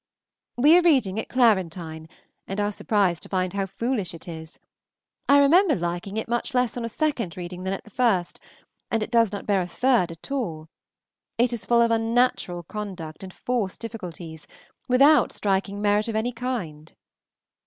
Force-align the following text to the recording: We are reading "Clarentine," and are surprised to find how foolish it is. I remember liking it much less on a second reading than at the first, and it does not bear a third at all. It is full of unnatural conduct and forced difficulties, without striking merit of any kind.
We 0.57 0.75
are 0.79 0.81
reading 0.81 1.23
"Clarentine," 1.29 2.09
and 2.47 2.59
are 2.59 2.71
surprised 2.71 3.21
to 3.21 3.29
find 3.29 3.53
how 3.53 3.67
foolish 3.67 4.15
it 4.15 4.27
is. 4.27 4.57
I 5.29 5.37
remember 5.37 5.75
liking 5.75 6.17
it 6.17 6.27
much 6.27 6.55
less 6.55 6.75
on 6.75 6.83
a 6.83 6.89
second 6.89 7.37
reading 7.37 7.65
than 7.65 7.73
at 7.73 7.83
the 7.83 7.91
first, 7.91 8.39
and 8.89 9.03
it 9.03 9.11
does 9.11 9.31
not 9.31 9.45
bear 9.45 9.61
a 9.61 9.67
third 9.67 10.09
at 10.11 10.31
all. 10.31 10.69
It 11.37 11.53
is 11.53 11.65
full 11.65 11.83
of 11.83 11.91
unnatural 11.91 12.63
conduct 12.63 13.21
and 13.21 13.31
forced 13.31 13.79
difficulties, 13.79 14.47
without 14.87 15.31
striking 15.31 15.79
merit 15.83 16.07
of 16.07 16.15
any 16.15 16.31
kind. 16.31 16.95